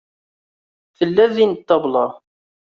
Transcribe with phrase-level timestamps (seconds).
[0.97, 2.05] Tella din ṭṭabla.